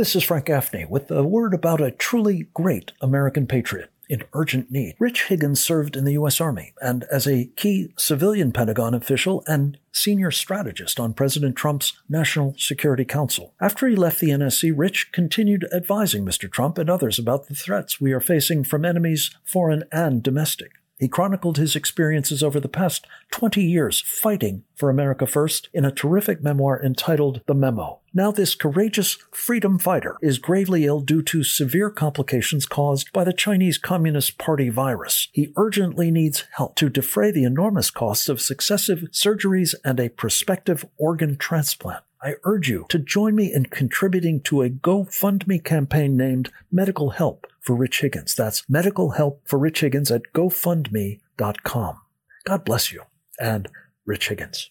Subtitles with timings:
[0.00, 4.70] This is Frank Gaffney with a word about a truly great American patriot in urgent
[4.70, 4.94] need.
[4.98, 6.40] Rich Higgins served in the U.S.
[6.40, 12.54] Army and as a key civilian Pentagon official and senior strategist on President Trump's National
[12.56, 13.52] Security Council.
[13.60, 16.50] After he left the NSC, Rich continued advising Mr.
[16.50, 20.79] Trump and others about the threats we are facing from enemies, foreign and domestic.
[21.00, 25.90] He chronicled his experiences over the past 20 years fighting for America First in a
[25.90, 28.00] terrific memoir entitled The Memo.
[28.12, 33.32] Now, this courageous freedom fighter is gravely ill due to severe complications caused by the
[33.32, 35.28] Chinese Communist Party virus.
[35.32, 40.84] He urgently needs help to defray the enormous costs of successive surgeries and a prospective
[40.98, 42.04] organ transplant.
[42.22, 47.46] I urge you to join me in contributing to a GoFundMe campaign named Medical Help
[47.60, 48.34] for Rich Higgins.
[48.34, 51.96] That's medical help for Rich Higgins at GoFundMe.com.
[52.44, 53.02] God bless you
[53.38, 53.68] and
[54.06, 54.70] Rich Higgins.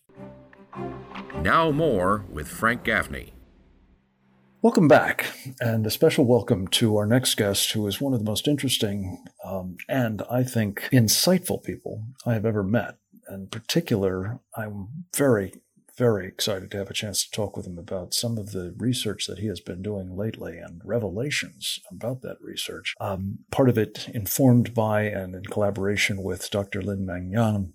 [1.41, 3.33] Now more with Frank Gaffney.
[4.61, 5.27] Welcome back,
[5.61, 9.23] and a special welcome to our next guest, who is one of the most interesting
[9.45, 12.97] um, and I think insightful people I have ever met.
[13.31, 15.53] In particular, I'm very
[15.99, 19.27] very excited to have a chance to talk with him about some of the research
[19.27, 22.95] that he has been doing lately and revelations about that research.
[23.01, 26.81] Um, part of it informed by and in collaboration with Dr.
[26.81, 27.73] Li-Meng Yan,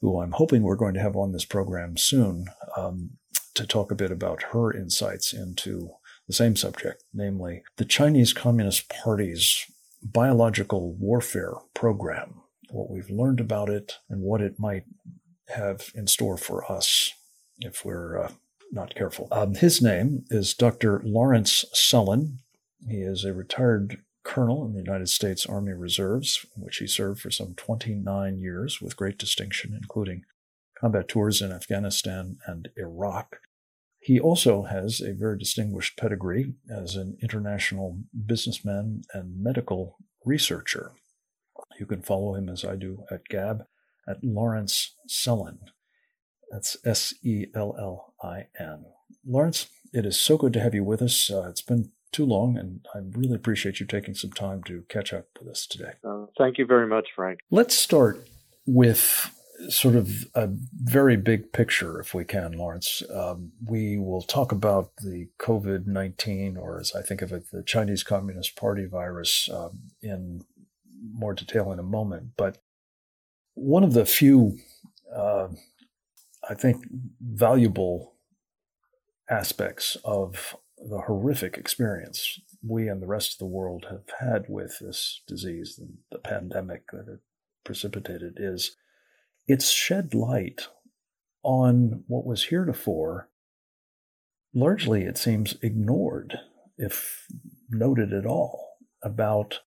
[0.00, 3.10] who I'm hoping we're going to have on this program soon um,
[3.54, 5.90] to talk a bit about her insights into
[6.28, 9.66] the same subject, namely the Chinese Communist Party's
[10.00, 14.84] biological warfare program, what we've learned about it, and what it might
[15.48, 17.12] have in store for us
[17.58, 18.32] if we're uh,
[18.72, 19.28] not careful.
[19.30, 21.00] Um, his name is Dr.
[21.04, 22.38] Lawrence Sellin.
[22.88, 27.30] He is a retired colonel in the United States Army Reserves, which he served for
[27.30, 30.22] some 29 years with great distinction, including
[30.78, 33.36] combat tours in Afghanistan and Iraq.
[34.00, 40.92] He also has a very distinguished pedigree as an international businessman and medical researcher.
[41.78, 43.64] You can follow him as I do at Gab
[44.06, 45.58] at Lawrence Sellin.
[46.50, 48.86] That's S E L L I N.
[49.26, 51.30] Lawrence, it is so good to have you with us.
[51.30, 55.12] Uh, it's been too long, and I really appreciate you taking some time to catch
[55.12, 55.92] up with us today.
[56.04, 57.40] Uh, thank you very much, Frank.
[57.50, 58.28] Let's start
[58.66, 59.30] with
[59.68, 63.02] sort of a very big picture, if we can, Lawrence.
[63.12, 67.62] Um, we will talk about the COVID 19, or as I think of it, the
[67.62, 70.44] Chinese Communist Party virus, um, in
[71.12, 72.30] more detail in a moment.
[72.36, 72.58] But
[73.54, 74.58] one of the few
[75.14, 75.48] uh,
[76.48, 76.84] I think,
[77.20, 78.14] valuable
[79.30, 84.78] aspects of the horrific experience we and the rest of the world have had with
[84.80, 87.20] this disease, and the pandemic that it
[87.64, 88.76] precipitated, is
[89.46, 90.68] it's shed light
[91.42, 93.28] on what was heretofore
[94.54, 96.38] largely, it seems, ignored,
[96.78, 97.26] if
[97.68, 99.60] noted at all, about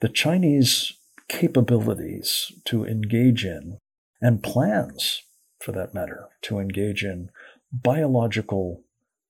[0.00, 0.92] the Chinese
[1.28, 3.78] capabilities to engage in
[4.20, 5.22] and plans
[5.60, 7.30] for that matter, to engage in
[7.72, 8.82] biological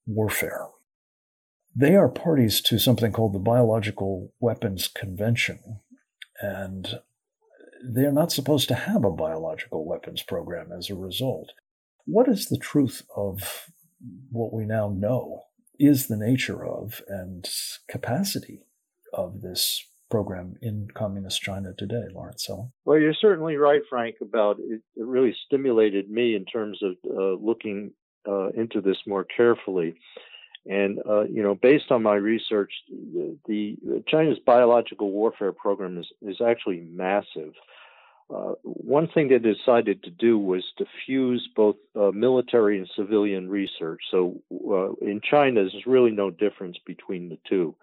[0.06, 0.66] warfare.
[1.74, 5.80] They are parties to something called the Biological Weapons Convention,
[6.40, 7.00] and
[7.84, 11.52] they are not supposed to have a biological weapons program as a result.
[12.06, 13.70] What is the truth of
[14.30, 15.42] what we now know
[15.78, 17.46] is the nature of and
[17.88, 18.62] capacity
[19.12, 22.48] of this program in communist China today, Lawrence?
[22.84, 24.80] Well, you're certainly right, Frank, about it.
[24.96, 27.92] It really stimulated me in terms of uh, looking
[28.28, 29.94] uh, into this more carefully.
[30.68, 33.76] And, uh, you know, based on my research, the, the,
[34.08, 37.52] China's biological warfare program is, is actually massive.
[38.28, 43.48] Uh, one thing they decided to do was to fuse both uh, military and civilian
[43.48, 44.00] research.
[44.10, 47.76] So uh, in China, there's really no difference between the two.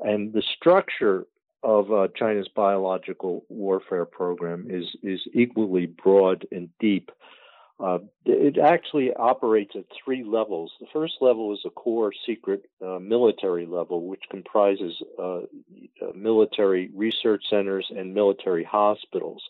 [0.00, 1.26] And the structure
[1.62, 7.10] of uh, China's biological warfare program is is equally broad and deep.
[7.80, 10.72] Uh, it actually operates at three levels.
[10.80, 15.42] The first level is a core secret uh, military level, which comprises uh, uh,
[16.12, 19.42] military research centers and military hospitals.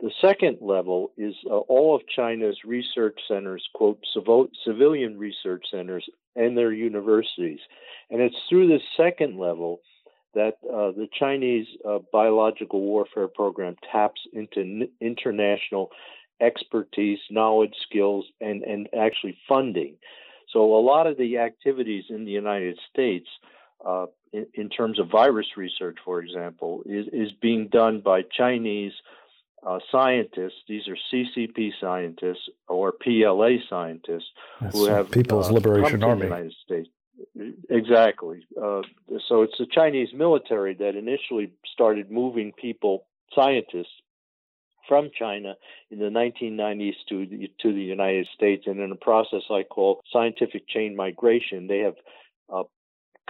[0.00, 4.04] The second level is uh, all of China's research centers, quote,
[4.64, 6.06] civilian research centers,
[6.36, 7.60] and their universities.
[8.10, 9.80] And it's through this second level
[10.34, 15.90] that uh, the Chinese uh, biological warfare program taps into n- international
[16.40, 19.96] expertise, knowledge, skills, and, and actually funding.
[20.52, 23.26] So a lot of the activities in the United States,
[23.86, 28.92] uh, in, in, terms of virus research, for example, is, is being done by Chinese
[29.66, 30.62] uh, scientists.
[30.68, 36.20] These are CCP scientists or PLA scientists That's who have People's uh, Liberation Army.
[36.20, 36.88] the United States.
[37.70, 38.46] Exactly.
[38.60, 38.82] Uh,
[39.28, 43.92] so it's the Chinese military that initially started moving people, scientists,
[44.88, 45.54] from China
[45.90, 50.02] in the 1990s to the, to the United States, and in a process I call
[50.12, 51.94] scientific chain migration, they have
[52.52, 52.64] uh,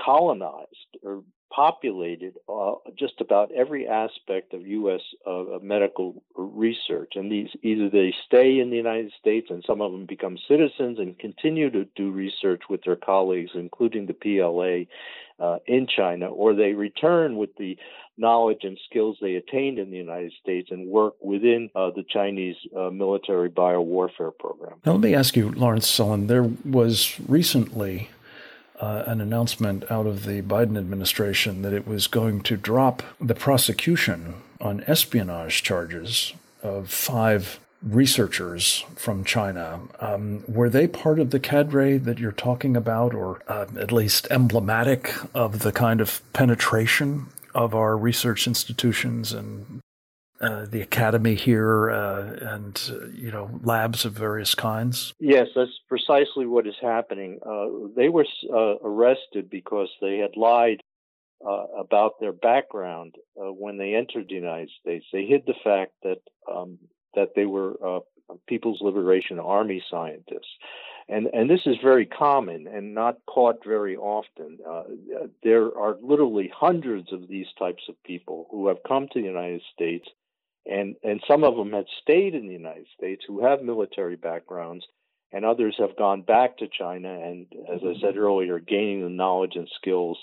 [0.03, 1.23] colonized or
[1.55, 5.01] populated uh, just about every aspect of U.S.
[5.27, 7.13] Uh, medical research.
[7.15, 10.99] And these either they stay in the United States, and some of them become citizens
[10.99, 16.55] and continue to do research with their colleagues, including the PLA uh, in China, or
[16.55, 17.77] they return with the
[18.17, 22.57] knowledge and skills they attained in the United States and work within uh, the Chinese
[22.77, 24.75] uh, military biowarfare program.
[24.85, 28.09] Now, let me ask you, Lawrence Sellin, there was recently
[28.85, 33.35] uh, an announcement out of the Biden administration that it was going to drop the
[33.35, 39.81] prosecution on espionage charges of five researchers from China.
[40.01, 44.27] Um, were they part of the cadre that you're talking about, or uh, at least
[44.31, 49.81] emblematic of the kind of penetration of our research institutions and
[50.45, 55.15] uh, the academy here uh, and uh, you know labs of various kinds?
[55.19, 57.39] Yes, that's precisely what is happening.
[57.45, 58.27] Uh, they were
[58.85, 60.83] arrested because they had lied
[61.79, 65.05] about their background when they entered the United States.
[65.13, 66.21] They hid the fact that
[66.51, 66.79] um,
[67.15, 68.03] that they were
[68.47, 70.59] People's Liberation Army scientists.
[71.07, 74.59] And, and this is very common and not caught very often.
[75.43, 79.61] there are literally hundreds of these types of people who have come to the United
[79.75, 80.09] States
[80.67, 84.85] and and some of them had stayed in the United States who have military backgrounds,
[85.33, 89.57] and others have gone back to China and, as I said earlier, gaining the knowledge
[89.57, 90.19] and skills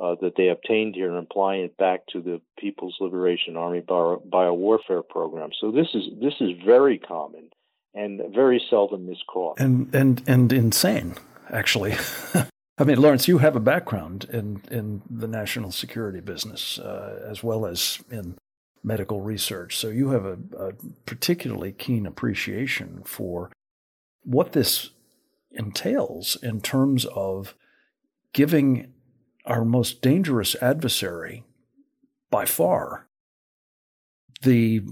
[0.00, 4.22] uh, that they obtained here and applying it back to the People's Liberation Army bio,
[4.28, 5.50] biowarfare program.
[5.60, 7.50] So this is this is very common
[7.94, 9.58] and very seldom miscaught.
[9.58, 11.16] And and and insane,
[11.50, 11.96] actually.
[12.78, 17.42] I mean, Lawrence, you have a background in, in the national security business uh, as
[17.42, 18.38] well as in
[18.82, 19.76] medical research.
[19.76, 20.72] So you have a, a
[21.06, 23.50] particularly keen appreciation for
[24.22, 24.90] what this
[25.50, 27.54] entails in terms of
[28.32, 28.92] giving
[29.44, 31.44] our most dangerous adversary
[32.30, 33.08] by far
[34.42, 34.82] the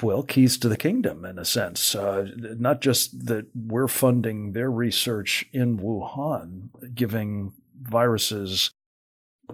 [0.00, 4.70] well keys to the kingdom in a sense uh, not just that we're funding their
[4.70, 8.70] research in wuhan giving viruses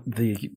[0.07, 0.53] the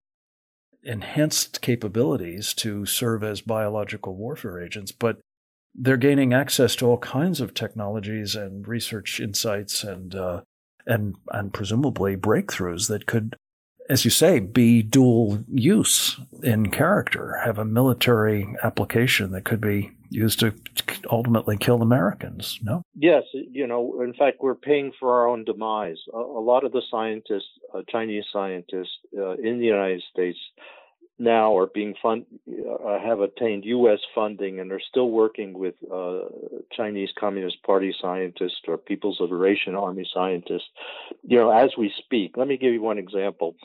[0.87, 5.19] enhanced capabilities to serve as biological warfare agents, but
[5.75, 10.41] they're gaining access to all kinds of technologies and research insights and uh,
[10.87, 13.35] and and presumably breakthroughs that could,
[13.89, 19.91] as you say, be dual use in character, have a military application that could be
[20.09, 20.53] used to
[21.11, 22.59] ultimately kill Americans.
[22.63, 22.81] No.
[22.95, 25.97] Yes, you know, in fact, we're paying for our own demise.
[26.13, 30.39] A, a lot of the scientists, uh, Chinese scientists uh, in the United States,
[31.19, 33.99] now are being fund uh, have attained U.S.
[34.13, 36.21] funding and are still working with uh,
[36.71, 40.69] Chinese Communist Party scientists or People's Liberation Army scientists.
[41.23, 43.55] You know, as we speak, let me give you one example.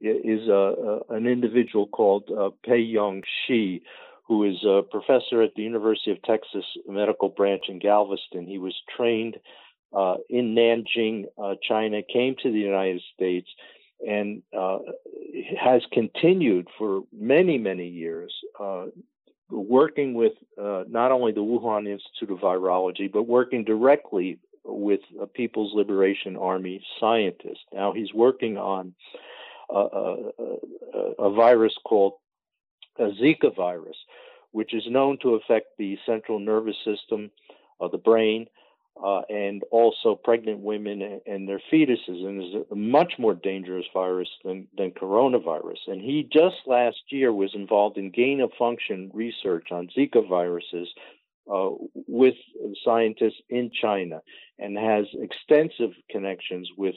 [0.00, 3.82] Is uh, an individual called uh, Pei Yong Shi,
[4.28, 8.46] who is a professor at the University of Texas Medical Branch in Galveston.
[8.46, 9.36] He was trained
[9.96, 13.48] uh, in Nanjing, uh, China, came to the United States
[14.06, 14.78] and uh,
[15.58, 18.86] has continued for many, many years uh,
[19.50, 25.00] working with uh, not only the Wuhan Institute of Virology, but working directly with
[25.34, 27.60] People's Liberation Army scientist.
[27.72, 28.94] Now he's working on
[29.70, 32.14] a, a, a virus called
[32.98, 33.96] a Zika virus,
[34.50, 37.30] which is known to affect the central nervous system
[37.78, 38.46] of the brain
[39.02, 44.28] uh, and also pregnant women and their fetuses, and is a much more dangerous virus
[44.44, 45.78] than, than coronavirus.
[45.88, 50.88] And he just last year was involved in gain of function research on Zika viruses
[51.52, 51.70] uh,
[52.08, 52.34] with
[52.84, 54.20] scientists in China
[54.58, 56.94] and has extensive connections with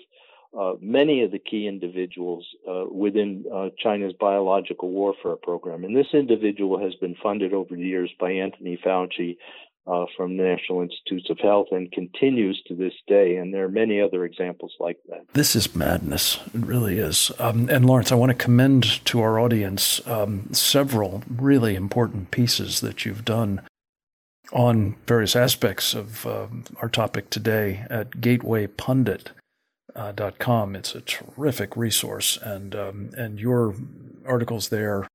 [0.58, 5.84] uh, many of the key individuals uh, within uh, China's biological warfare program.
[5.84, 9.38] And this individual has been funded over the years by Anthony Fauci
[9.88, 13.38] uh, from the National Institutes of Health and continues to this day.
[13.38, 15.26] And there are many other examples like that.
[15.34, 16.40] This is madness.
[16.54, 17.32] It really is.
[17.40, 22.82] Um, and Lawrence, I want to commend to our audience um, several really important pieces
[22.82, 23.62] that you've done
[24.52, 26.48] on various aspects of uh,
[26.82, 30.76] our topic today at gatewaypundit.com.
[30.76, 33.76] It's a terrific resource, and um, and your
[34.26, 35.08] articles there,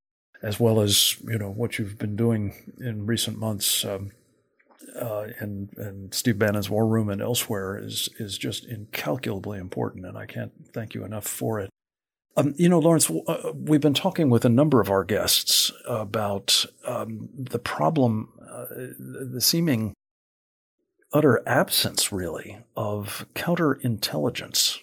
[0.42, 4.12] as well as you know what you've been doing in recent months, um,
[5.00, 10.16] uh, in, in Steve Bannon's War Room and elsewhere is is just incalculably important, and
[10.16, 11.70] I can't thank you enough for it.
[12.36, 16.66] Um, you know, Lawrence, uh, we've been talking with a number of our guests about
[16.84, 18.66] um, the problem, uh,
[18.98, 19.94] the seeming
[21.12, 24.80] utter absence, really, of counterintelligence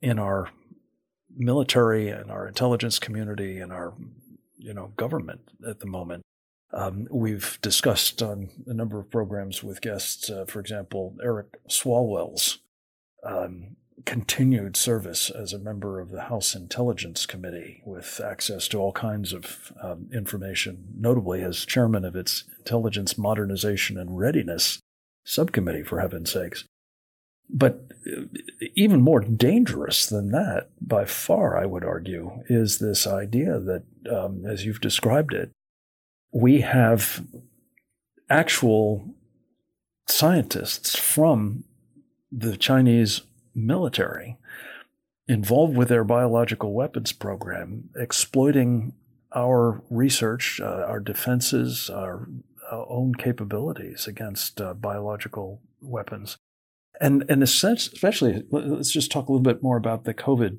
[0.00, 0.48] in our
[1.36, 3.92] military and our intelligence community and our,
[4.56, 6.22] you know, government at the moment.
[6.72, 12.58] Um, we've discussed on a number of programs with guests, uh, for example, Eric Swalwell's
[13.24, 18.92] um, continued service as a member of the House Intelligence Committee with access to all
[18.92, 24.78] kinds of um, information, notably as chairman of its Intelligence Modernization and Readiness
[25.24, 26.64] Subcommittee, for heaven's sakes.
[27.48, 28.22] But uh,
[28.76, 34.46] even more dangerous than that, by far, I would argue, is this idea that, um,
[34.46, 35.50] as you've described it,
[36.32, 37.24] we have
[38.28, 39.14] actual
[40.06, 41.64] scientists from
[42.30, 43.22] the Chinese
[43.54, 44.36] military
[45.26, 48.92] involved with their biological weapons program, exploiting
[49.34, 52.28] our research, uh, our defenses, our,
[52.70, 56.36] our, own capabilities against uh, biological weapons.
[57.00, 60.58] And, and especially, let's just talk a little bit more about the COVID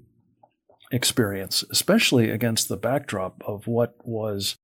[0.92, 4.56] experience, especially against the backdrop of what was,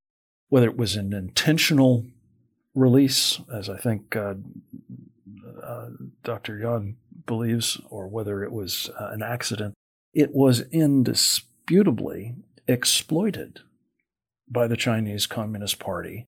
[0.49, 2.05] whether it was an intentional
[2.73, 4.35] release, as I think uh,
[5.61, 5.89] uh,
[6.23, 6.59] Dr.
[6.59, 9.73] Yan believes, or whether it was uh, an accident,
[10.13, 12.35] it was indisputably
[12.67, 13.59] exploited
[14.49, 16.25] by the Chinese Communist Party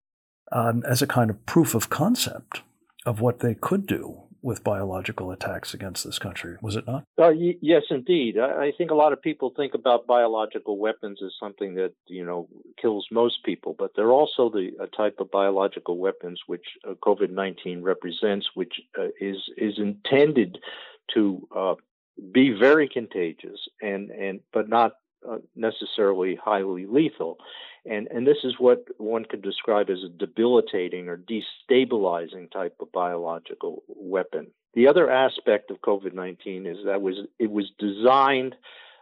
[0.51, 2.61] um, as a kind of proof of concept
[3.05, 7.03] of what they could do with biological attacks against this country, was it not?
[7.17, 8.37] Uh, y- yes, indeed.
[8.37, 12.25] I-, I think a lot of people think about biological weapons as something that you
[12.25, 12.47] know
[12.81, 17.81] kills most people, but they're also the type of biological weapons which uh, COVID nineteen
[17.81, 20.57] represents, which uh, is is intended
[21.13, 21.75] to uh,
[22.31, 24.93] be very contagious and and but not
[25.27, 27.37] uh, necessarily highly lethal.
[27.85, 32.91] And, and this is what one could describe as a debilitating or destabilizing type of
[32.91, 34.47] biological weapon.
[34.73, 38.55] The other aspect of COVID 19 is that was it was designed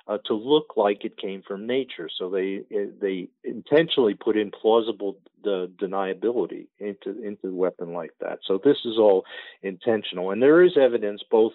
[0.07, 2.09] uh, to look like it came from nature.
[2.17, 8.39] So they they intentionally put in plausible the deniability into into the weapon like that.
[8.45, 9.25] So this is all
[9.61, 11.53] intentional, and there is evidence both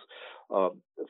[0.53, 0.69] uh,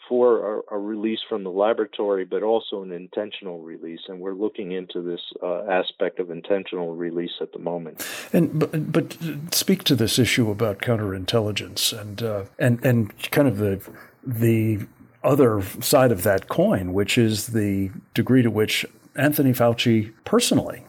[0.09, 4.01] for a, a, release from the laboratory, but also an intentional release.
[4.09, 8.07] And we're looking into this uh, aspect of intentional release at the moment.
[8.33, 9.17] And but, but
[9.53, 13.81] speak to this issue about counterintelligence and uh, and and kind of the
[14.25, 14.87] the
[15.25, 18.85] other side of that coin, which is the degree to which
[19.15, 20.85] Anthony Fauci personally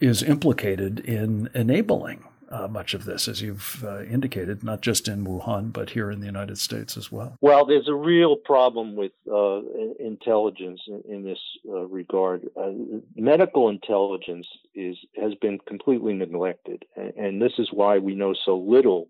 [0.00, 5.24] is implicated in enabling uh, much of this, as you've uh, indicated, not just in
[5.24, 7.36] Wuhan, but here in the United States as well?
[7.40, 9.60] Well, there's a real problem with uh,
[9.98, 11.38] intelligence in, in this
[11.68, 12.48] uh, regard.
[12.56, 12.72] Uh,
[13.16, 18.56] medical intelligence is has been completely neglected, and, and this is why we know so
[18.56, 19.08] little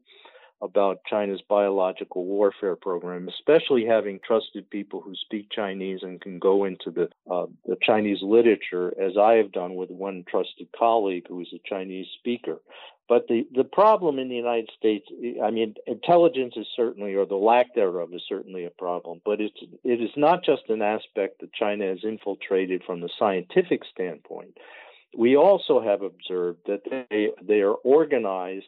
[0.62, 6.64] about China's biological warfare program, especially having trusted people who speak Chinese and can go
[6.64, 11.40] into the uh, the Chinese literature, as I have done with one trusted colleague who
[11.40, 12.59] is a Chinese speaker.
[13.09, 15.07] But the, the problem in the United States,
[15.43, 19.59] I mean, intelligence is certainly, or the lack thereof is certainly a problem, but it's,
[19.85, 24.59] it is not just an aspect that China has infiltrated from the scientific standpoint.
[25.17, 28.67] We also have observed that they, they are organized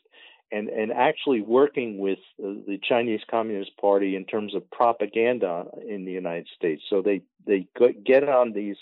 [0.52, 6.12] and, and actually working with the Chinese Communist Party in terms of propaganda in the
[6.12, 6.82] United States.
[6.88, 7.66] So they, they
[8.04, 8.76] get on these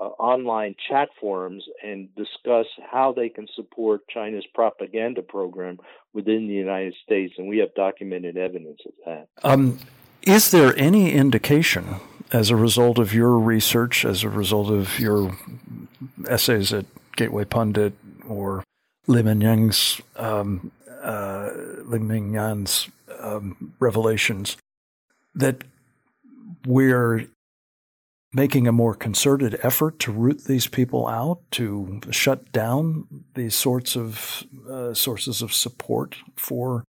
[0.00, 5.78] uh, online chat forums and discuss how they can support China's propaganda program
[6.12, 9.28] within the United States, and we have documented evidence of that.
[9.42, 9.78] Um,
[10.22, 11.96] is there any indication,
[12.32, 15.36] as a result of your research, as a result of your
[16.28, 16.86] essays at
[17.16, 17.92] Gateway Pundit
[18.28, 18.64] or
[19.06, 20.72] Li-Meng Yan's um,
[21.02, 21.50] uh,
[23.20, 24.56] um, revelations,
[25.34, 25.64] that
[26.66, 27.26] we're
[28.34, 33.96] making a more concerted effort to root these people out, to shut down these sorts
[33.96, 36.84] of uh, sources of support for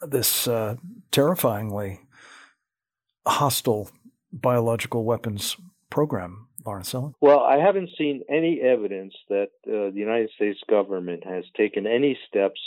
[0.00, 0.76] this uh,
[1.12, 2.00] terrifyingly
[3.26, 3.90] hostile
[4.32, 5.56] biological weapons
[5.90, 7.14] program, Lawrence Sellin?
[7.20, 12.18] Well, I haven't seen any evidence that uh, the United States government has taken any
[12.28, 12.60] steps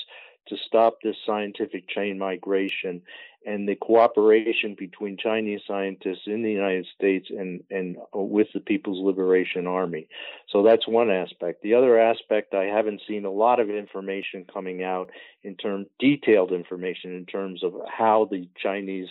[0.48, 3.02] to stop this scientific chain migration
[3.46, 9.04] and the cooperation between Chinese scientists in the United States and, and with the People's
[9.04, 10.08] Liberation Army.
[10.50, 11.62] So that's one aspect.
[11.62, 15.10] The other aspect, I haven't seen a lot of information coming out
[15.44, 19.10] in terms, detailed information in terms of how the Chinese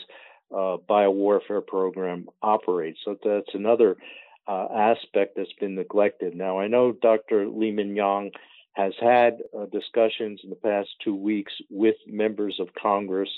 [0.52, 2.98] uh, biowarfare program operates.
[3.04, 3.96] So that's another
[4.46, 6.34] uh, aspect that's been neglected.
[6.34, 7.48] Now, I know Dr.
[7.48, 8.30] Li-Meng Yan
[8.74, 13.28] has had uh, discussions in the past two weeks with members of Congress,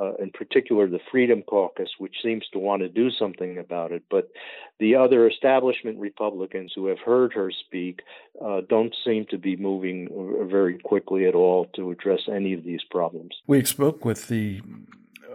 [0.00, 4.02] uh, in particular the Freedom Caucus, which seems to want to do something about it.
[4.10, 4.30] But
[4.78, 8.00] the other establishment Republicans who have heard her speak
[8.42, 12.64] uh, don't seem to be moving uh, very quickly at all to address any of
[12.64, 13.34] these problems.
[13.46, 14.62] We spoke with the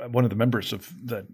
[0.01, 1.27] uh, one of the members of that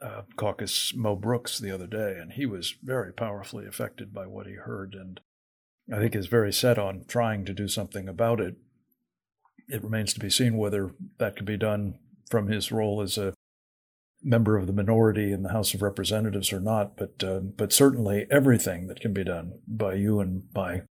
[0.00, 4.46] uh, caucus, Mo Brooks, the other day, and he was very powerfully affected by what
[4.46, 4.94] he heard.
[4.94, 5.20] And
[5.92, 8.56] I think is very set on trying to do something about it.
[9.68, 11.98] It remains to be seen whether that can be done
[12.30, 13.34] from his role as a
[14.22, 18.26] member of the minority in the House of Representatives or not, but uh, but certainly
[18.30, 20.82] everything that can be done by you and by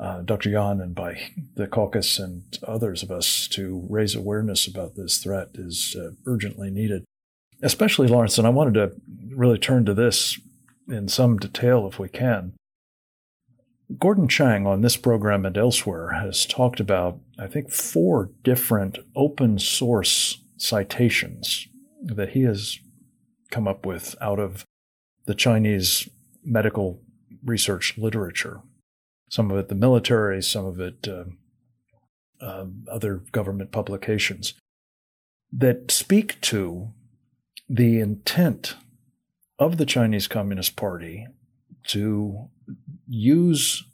[0.00, 0.50] uh, Dr.
[0.50, 1.20] Yan and by
[1.54, 6.70] the caucus and others of us to raise awareness about this threat is uh, urgently
[6.70, 7.04] needed.
[7.62, 8.92] Especially Lawrence, and I wanted to
[9.28, 10.40] really turn to this
[10.88, 12.54] in some detail if we can.
[13.98, 19.58] Gordon Chang on this program and elsewhere has talked about, I think, four different open
[19.58, 21.68] source citations
[22.02, 22.78] that he has
[23.50, 24.64] come up with out of
[25.26, 26.08] the Chinese
[26.44, 27.00] medical
[27.44, 28.60] research literature.
[29.30, 31.24] Some of it the military, some of it uh,
[32.40, 34.54] uh, other government publications
[35.52, 36.92] that speak to
[37.68, 38.76] the intent
[39.58, 41.26] of the Chinese Communist Party
[41.88, 42.48] to
[43.08, 43.84] use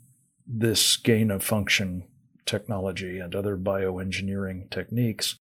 [0.46, 2.04] this gain of function
[2.46, 5.36] technology and other bioengineering techniques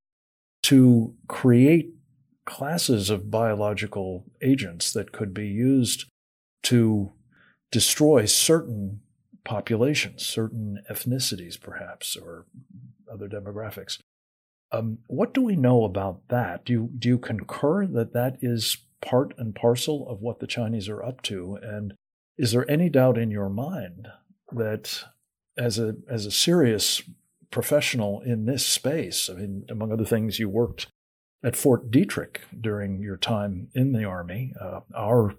[0.64, 1.94] to create
[2.46, 6.06] classes of biological agents that could be used
[6.64, 7.12] to
[7.72, 9.02] destroy certain
[9.46, 12.46] populations, certain ethnicities, perhaps, or
[13.12, 14.00] other demographics.
[14.72, 16.66] Um, what do we know about that?
[16.66, 20.90] Do you, do you concur that that is part and parcel of what the Chinese
[20.90, 21.58] are up to?
[21.62, 21.94] And
[22.38, 24.08] is there any doubt in your mind
[24.52, 25.04] that
[25.58, 27.02] as a as a serious
[27.52, 30.88] professional in this space, I mean, among other things, you worked
[31.44, 34.54] at Fort Detrick during your time in the Army.
[34.60, 35.36] Uh, our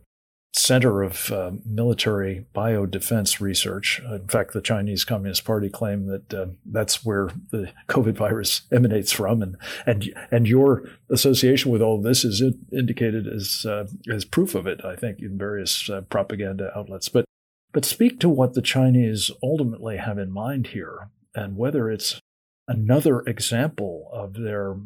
[0.53, 4.01] center of uh, military biodefense research.
[4.01, 9.13] In fact, the Chinese Communist Party claim that uh, that's where the COVID virus emanates
[9.13, 9.57] from, and
[9.87, 14.85] and and your association with all this is indicated as uh, as proof of it.
[14.85, 17.25] I think in various uh, propaganda outlets, but.
[17.71, 22.19] But speak to what the Chinese ultimately have in mind here and whether it's
[22.67, 24.77] another example of their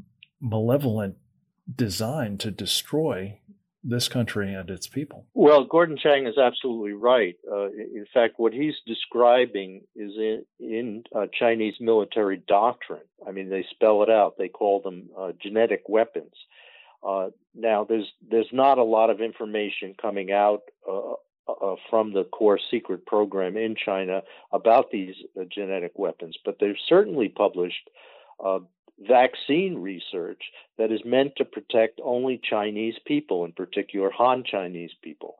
[0.40, 1.16] malevolent
[1.74, 3.38] design to destroy
[3.84, 5.26] this country and its people.
[5.34, 7.34] Well, Gordon Chang is absolutely right.
[7.50, 13.02] Uh, in fact, what he's describing is in, in uh, Chinese military doctrine.
[13.26, 14.38] I mean, they spell it out.
[14.38, 16.32] They call them uh, genetic weapons.
[17.06, 21.14] Uh, now, there's there's not a lot of information coming out uh,
[21.48, 25.16] uh, from the core secret program in China about these
[25.52, 27.90] genetic weapons, but they've certainly published
[29.06, 30.42] vaccine research
[30.78, 35.36] that is meant to protect only Chinese people, in particular Han Chinese people.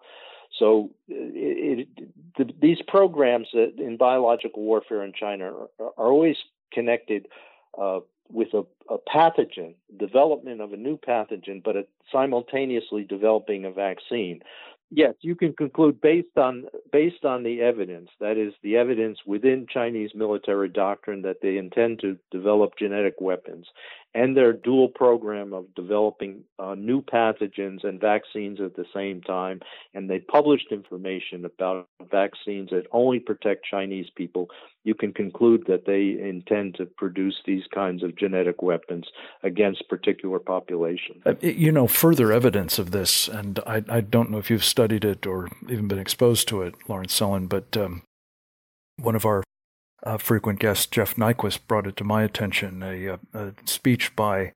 [0.58, 6.36] So it, it, the, these programs in biological warfare in China are, are always
[6.72, 7.26] connected
[7.80, 11.76] uh, with a, a, pathogen, development of a new pathogen, but
[12.10, 14.40] simultaneously developing a vaccine
[14.92, 19.66] yes, you can conclude based on based on the evidence, that is the evidence within
[19.72, 23.66] Chinese military doctrine that they intend to develop genetic weapons
[24.14, 29.60] and their dual program of developing uh, new pathogens and vaccines at the same time.
[29.94, 34.48] And they published information about vaccines that only protect Chinese people.
[34.84, 39.06] You can conclude that they intend to produce these kinds of genetic weapons
[39.42, 41.22] against particular populations.
[41.24, 45.04] Uh, you know, further evidence of this, and I, I, don't know if you've studied
[45.04, 48.02] it or even been exposed to it, Lawrence Sellin, but um,
[48.98, 49.42] one of our
[50.04, 54.52] uh, frequent guest Jeff Nyquist brought it to my attention a, a, speech by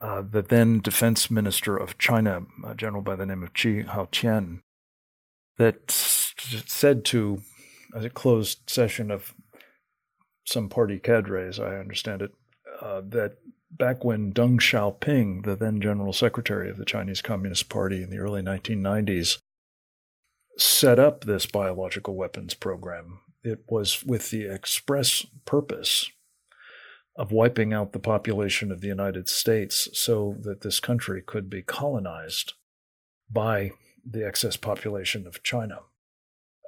[0.00, 4.60] uh, the then defense minister of China, a general by the name of Chi Haotian,
[5.56, 7.42] that said to
[7.94, 9.34] a closed session of
[10.46, 12.32] some party cadres, I understand it,
[12.80, 13.38] uh, that
[13.70, 18.18] back when Deng Xiaoping, the then general secretary of the Chinese Communist Party in the
[18.18, 19.38] early 1990s,
[20.56, 26.10] set up this biological weapons program it was with the express purpose
[27.16, 31.62] of wiping out the population of the United States so that this country could be
[31.62, 32.54] colonized
[33.30, 33.72] by
[34.08, 35.80] the excess population of China.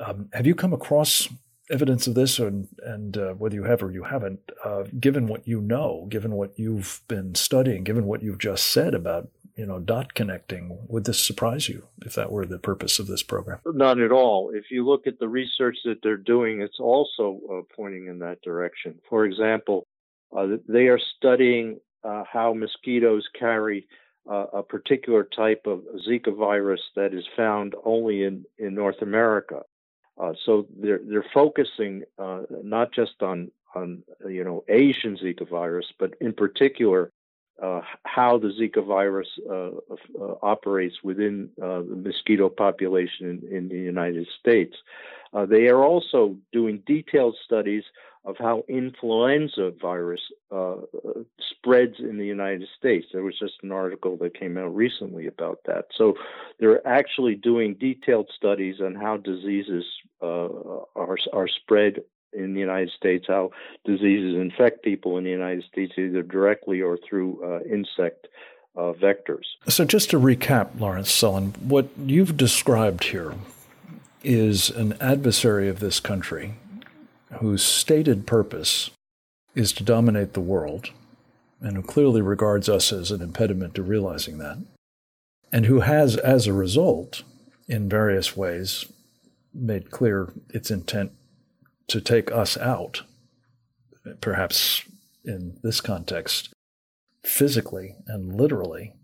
[0.05, 1.29] Um, have you come across
[1.71, 5.47] evidence of this, and, and uh, whether you have or you haven't, uh, given what
[5.47, 9.79] you know, given what you've been studying, given what you've just said about you know
[9.79, 13.61] dot connecting, would this surprise you if that were the purpose of this program?
[13.67, 14.51] Not at all.
[14.55, 18.43] If you look at the research that they're doing, it's also uh, pointing in that
[18.43, 18.99] direction.
[19.09, 19.87] For example,
[20.37, 23.87] uh, they are studying uh, how mosquitoes carry
[24.31, 29.63] uh, a particular type of Zika virus that is found only in, in North America.
[30.21, 35.87] Uh, so they're they're focusing uh, not just on on you know Asian Zika virus,
[35.99, 37.11] but in particular
[37.63, 39.71] uh, how the Zika virus uh,
[40.21, 44.77] uh, operates within the mosquito population in, in the United States.
[45.49, 47.85] they are also doing detailed studies
[48.25, 50.21] of how influenza virus
[50.53, 50.77] uh,
[51.39, 53.07] spreads in the United States.
[53.13, 55.87] There was just an article that came out recently about that.
[55.97, 56.15] So
[56.59, 59.85] they're actually doing detailed studies on how diseases
[60.23, 60.49] uh,
[60.95, 62.01] are are spread
[62.33, 63.51] in the United States, how
[63.85, 68.29] diseases infect people in the United States either directly or through uh, insect
[68.77, 69.45] uh, vectors.
[69.69, 73.35] So, just to recap, Lawrence Sellin, what you've described here
[74.23, 76.55] is an adversary of this country
[77.39, 78.91] whose stated purpose
[79.55, 80.91] is to dominate the world
[81.61, 84.59] and who clearly regards us as an impediment to realizing that,
[85.53, 87.23] and who has, as a result,
[87.69, 88.87] in various ways,
[89.53, 91.13] made clear its intent
[91.91, 93.03] to take us out,
[94.21, 94.83] perhaps
[95.25, 96.53] in this context,
[97.25, 98.95] physically and literally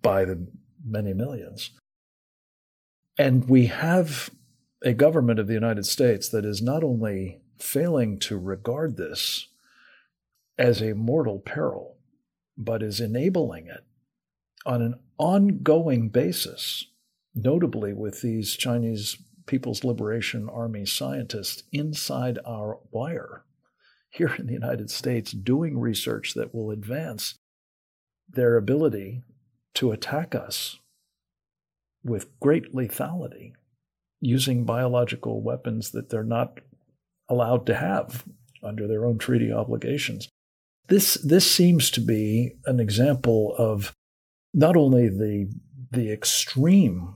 [0.00, 0.48] by the
[0.82, 1.70] many millions.
[3.18, 4.30] And we have
[4.82, 9.48] a government of the United States that is not only failing to regard this
[10.56, 11.98] as a mortal peril,
[12.56, 13.84] but is enabling it
[14.64, 16.86] on an ongoing basis,
[17.34, 23.44] notably with these Chinese People's Liberation Army scientists inside our wire
[24.10, 27.34] here in the United States doing research that will advance
[28.28, 29.22] their ability
[29.74, 30.78] to attack us
[32.04, 33.52] with great lethality
[34.20, 36.60] using biological weapons that they're not
[37.28, 38.24] allowed to have
[38.62, 40.28] under their own treaty obligations.
[40.88, 43.94] This this seems to be an example of
[44.52, 45.50] not only the
[45.90, 47.14] the extreme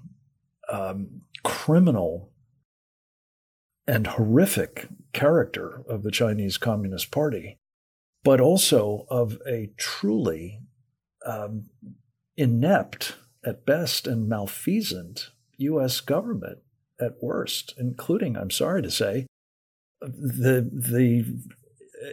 [0.70, 2.32] um, criminal
[3.86, 7.56] and horrific character of the Chinese Communist Party,
[8.24, 10.58] but also of a truly
[11.24, 11.66] um,
[12.36, 16.00] inept, at best, and malfeasant U.S.
[16.00, 16.58] government
[17.00, 19.28] at worst, including, I'm sorry to say,
[20.00, 21.24] the the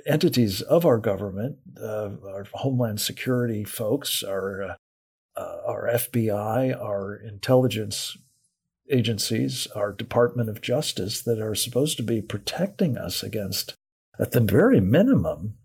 [0.06, 4.76] entities of our government, uh, our Homeland Security folks, our uh,
[5.36, 8.16] uh our FBI, our intelligence
[8.94, 13.74] agencies, our Department of Justice, that are supposed to be protecting us against,
[14.20, 15.56] at the very minimum,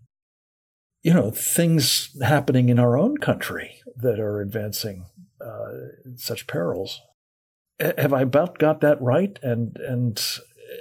[1.03, 5.05] you know, things happening in our own country that are advancing
[5.39, 5.71] uh,
[6.17, 7.01] such perils
[7.79, 9.37] have I about got that right?
[9.41, 10.21] And and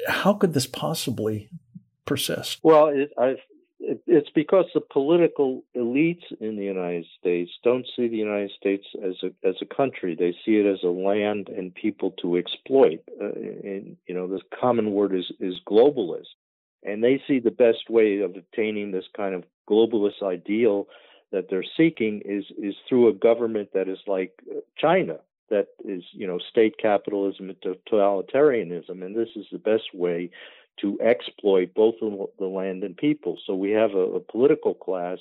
[0.08, 1.50] how could this possibly
[2.04, 2.58] persist?
[2.62, 3.10] Well, it,
[3.98, 8.86] it, it's because the political elites in the United States don't see the United States
[9.02, 10.14] as a as a country.
[10.14, 13.02] They see it as a land and people to exploit.
[13.20, 16.34] Uh, and you know, the common word is is globalist,
[16.82, 20.88] and they see the best way of obtaining this kind of globalist ideal
[21.30, 24.32] that they're seeking is is through a government that is like
[24.76, 25.18] China
[25.50, 30.30] that is, you know, state capitalism and totalitarianism, and this is the best way
[30.80, 33.38] to exploit both the land and people.
[33.46, 35.18] So we have a, a political class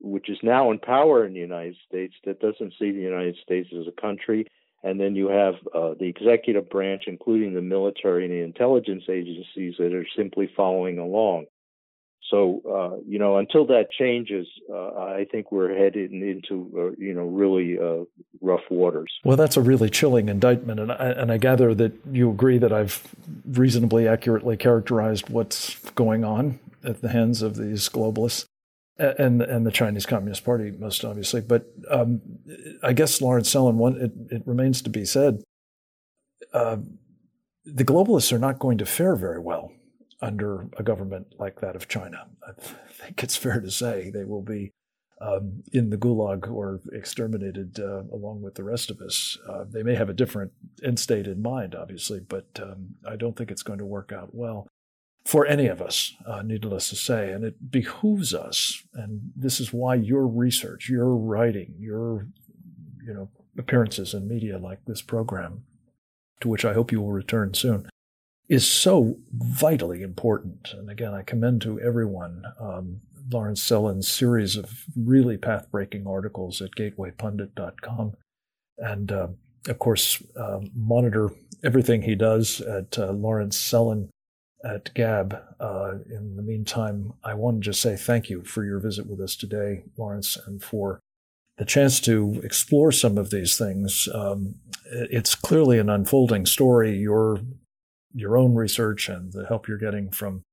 [0.00, 3.68] which is now in power in the United States that doesn't see the United States
[3.78, 4.46] as a country.
[4.84, 9.74] And then you have uh, the executive branch, including the military and the intelligence agencies,
[9.78, 11.46] that are simply following along.
[12.30, 17.14] So, uh, you know, until that changes, uh, I think we're headed into, uh, you
[17.14, 18.04] know, really uh,
[18.40, 19.12] rough waters.
[19.24, 20.78] Well, that's a really chilling indictment.
[20.78, 23.02] And I, and I gather that you agree that I've
[23.46, 28.44] reasonably accurately characterized what's going on at the hands of these globalists
[28.98, 31.40] and, and the Chinese Communist Party, most obviously.
[31.40, 32.20] But um,
[32.82, 35.42] I guess, Lawrence Sellin, one, it, it remains to be said
[36.52, 36.78] uh,
[37.64, 39.72] the globalists are not going to fare very well
[40.20, 42.26] under a government like that of China.
[42.46, 42.52] I
[42.90, 44.72] think it's fair to say they will be
[45.20, 49.36] um, in the gulag or exterminated uh, along with the rest of us.
[49.48, 50.52] Uh, they may have a different
[50.84, 54.34] end state in mind, obviously, but um, I don't think it's going to work out
[54.34, 54.68] well.
[55.28, 57.30] for any of us, uh, needless to say.
[57.32, 62.28] And it behooves us, and this is why your research, your writing, your
[63.04, 63.28] you know
[63.58, 65.64] appearances in media like this program,
[66.40, 67.88] to which I hope you will return soon,
[68.48, 70.72] is so vitally important.
[70.72, 76.62] And again, I commend to everyone um, Lawrence Sellin's series of really path breaking articles
[76.62, 78.14] at gatewaypundit.com.
[78.78, 79.28] And uh,
[79.66, 81.30] of course, uh, monitor
[81.62, 84.08] everything he does at uh, Lawrence Sellin
[84.64, 85.40] at Gab.
[85.60, 89.20] Uh, in the meantime, I want to just say thank you for your visit with
[89.20, 91.00] us today, Lawrence, and for
[91.58, 94.08] the chance to explore some of these things.
[94.14, 94.54] Um,
[94.86, 96.96] it's clearly an unfolding story.
[96.96, 97.40] Your
[98.14, 100.44] your own research and the help you're getting from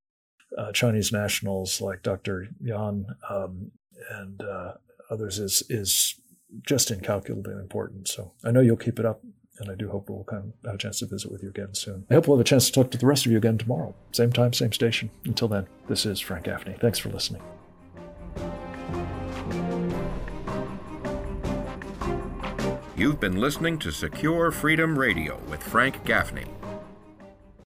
[0.57, 2.47] uh, Chinese nationals like Dr.
[2.61, 3.71] Yan um,
[4.09, 4.73] and uh,
[5.09, 6.19] others is is
[6.65, 8.07] just incalculably important.
[8.07, 9.21] So I know you'll keep it up,
[9.59, 12.05] and I do hope we'll of have a chance to visit with you again soon.
[12.09, 13.93] I hope we'll have a chance to talk to the rest of you again tomorrow,
[14.11, 15.09] same time, same station.
[15.25, 16.75] Until then, this is Frank Gaffney.
[16.79, 17.41] Thanks for listening.
[22.97, 26.45] You've been listening to Secure Freedom Radio with Frank Gaffney.